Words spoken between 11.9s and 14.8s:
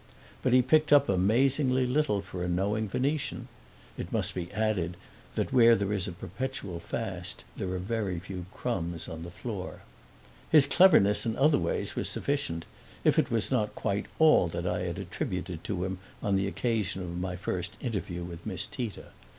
was sufficient, if it was not quite all that I